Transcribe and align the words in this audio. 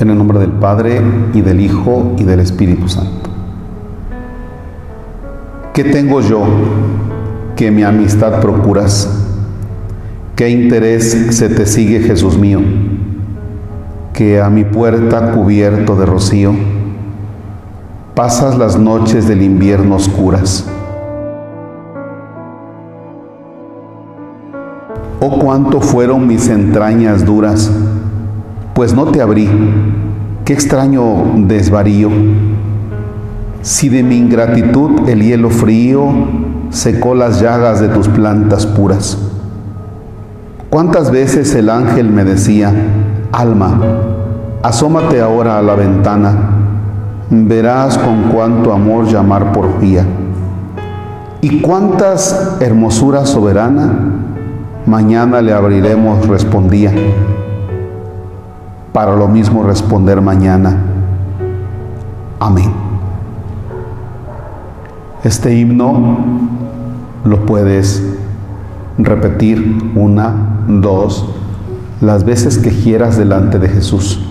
En 0.00 0.10
el 0.10 0.18
nombre 0.18 0.40
del 0.40 0.50
Padre 0.50 1.00
y 1.34 1.40
del 1.40 1.60
Hijo 1.60 2.16
y 2.18 2.24
del 2.24 2.40
Espíritu 2.40 2.88
Santo. 2.88 3.30
¿Qué 5.72 5.84
tengo 5.84 6.20
yo 6.20 6.44
que 7.54 7.70
mi 7.70 7.84
amistad 7.84 8.40
procuras? 8.40 9.08
¿Qué 10.34 10.48
interés 10.50 11.28
se 11.30 11.48
te 11.48 11.64
sigue, 11.64 12.00
Jesús 12.00 12.36
mío? 12.36 12.60
Que 14.12 14.40
a 14.40 14.50
mi 14.50 14.64
puerta 14.64 15.30
cubierto 15.30 15.94
de 15.94 16.06
rocío 16.06 16.54
pasas 18.16 18.58
las 18.58 18.76
noches 18.76 19.28
del 19.28 19.42
invierno 19.42 19.94
oscuras. 19.94 20.66
Oh 25.20 25.38
cuánto 25.38 25.80
fueron 25.80 26.26
mis 26.26 26.48
entrañas 26.48 27.24
duras 27.24 27.70
pues 28.74 28.92
no 28.92 29.06
te 29.06 29.22
abrí. 29.22 29.48
Qué 30.44 30.52
extraño 30.52 31.32
desvarío. 31.36 32.10
Si 33.62 33.88
de 33.88 34.02
mi 34.02 34.18
ingratitud 34.18 35.08
el 35.08 35.22
hielo 35.22 35.48
frío 35.48 36.12
secó 36.68 37.14
las 37.14 37.40
llagas 37.40 37.80
de 37.80 37.88
tus 37.88 38.08
plantas 38.08 38.66
puras. 38.66 39.16
¿Cuántas 40.68 41.10
veces 41.10 41.54
el 41.54 41.70
ángel 41.70 42.10
me 42.10 42.24
decía, 42.24 42.74
alma, 43.32 43.80
asómate 44.62 45.22
ahora 45.22 45.58
a 45.58 45.62
la 45.62 45.76
ventana, 45.76 46.36
verás 47.30 47.96
con 47.96 48.24
cuánto 48.24 48.74
amor 48.74 49.06
llamar 49.06 49.50
por 49.52 49.80
vía. 49.80 50.04
¿Y 51.40 51.62
cuántas 51.62 52.58
hermosuras 52.60 53.30
soberana 53.30 53.92
mañana 54.84 55.40
le 55.40 55.54
abriremos? 55.54 56.28
respondía 56.28 56.92
para 58.94 59.16
lo 59.16 59.26
mismo 59.26 59.64
responder 59.64 60.20
mañana. 60.20 60.76
Amén. 62.38 62.72
Este 65.24 65.52
himno 65.52 66.18
lo 67.24 67.44
puedes 67.44 68.04
repetir 68.96 69.90
una, 69.96 70.60
dos, 70.68 71.28
las 72.00 72.22
veces 72.22 72.56
que 72.56 72.70
quieras 72.70 73.16
delante 73.16 73.58
de 73.58 73.68
Jesús. 73.68 74.24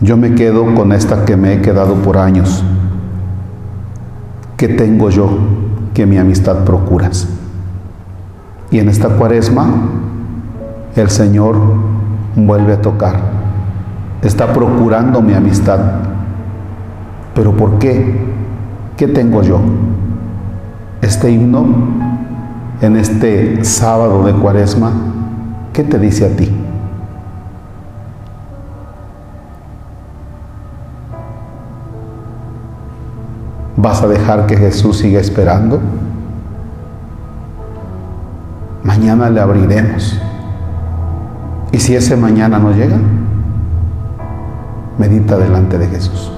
Yo 0.00 0.16
me 0.16 0.36
quedo 0.36 0.76
con 0.76 0.92
esta 0.92 1.24
que 1.24 1.36
me 1.36 1.54
he 1.54 1.60
quedado 1.60 1.96
por 1.96 2.18
años. 2.18 2.62
¿Qué 4.56 4.68
tengo 4.68 5.10
yo 5.10 5.28
que 5.92 6.06
mi 6.06 6.18
amistad 6.18 6.58
procuras? 6.58 7.26
Y 8.70 8.78
en 8.78 8.88
esta 8.88 9.08
cuaresma, 9.08 9.66
el 10.94 11.10
Señor 11.10 11.93
vuelve 12.36 12.74
a 12.74 12.80
tocar. 12.80 13.16
Está 14.22 14.52
procurando 14.52 15.20
mi 15.20 15.34
amistad. 15.34 15.78
¿Pero 17.34 17.56
por 17.56 17.78
qué? 17.78 18.34
¿Qué 18.96 19.08
tengo 19.08 19.42
yo? 19.42 19.60
Este 21.02 21.30
himno, 21.30 21.66
en 22.80 22.96
este 22.96 23.64
sábado 23.64 24.24
de 24.24 24.32
cuaresma, 24.32 24.92
¿qué 25.72 25.82
te 25.84 25.98
dice 25.98 26.26
a 26.26 26.36
ti? 26.36 26.50
¿Vas 33.76 34.02
a 34.02 34.08
dejar 34.08 34.46
que 34.46 34.56
Jesús 34.56 34.98
siga 34.98 35.20
esperando? 35.20 35.80
Mañana 38.82 39.28
le 39.28 39.40
abriremos. 39.40 40.18
Y 41.74 41.80
si 41.80 41.96
ese 41.96 42.16
mañana 42.16 42.60
no 42.60 42.70
llega, 42.70 42.96
medita 44.96 45.36
delante 45.36 45.76
de 45.76 45.88
Jesús. 45.88 46.30